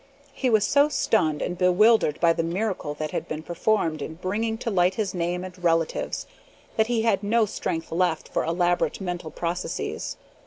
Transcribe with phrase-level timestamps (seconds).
[0.33, 4.57] He was so stunned and bewildered by the miracle that had been performed in bringing
[4.57, 6.25] to light his name and relatives
[6.75, 10.17] that he had no strength left for elaborate mental processes.